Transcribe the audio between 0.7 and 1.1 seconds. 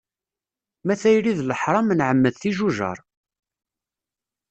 Ma